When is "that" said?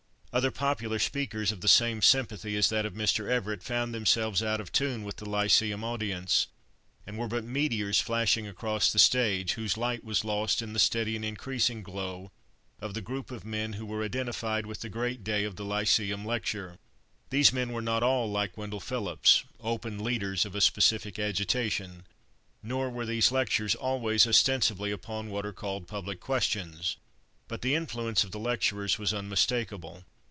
2.69-2.85